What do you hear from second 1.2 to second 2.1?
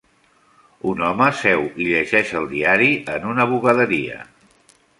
seu i